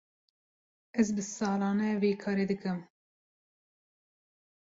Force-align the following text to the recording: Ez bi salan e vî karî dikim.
Ez 0.99 1.07
bi 1.15 1.23
salan 1.35 1.79
e 1.89 1.91
vî 2.01 2.11
karî 2.23 2.45
dikim. 2.51 2.79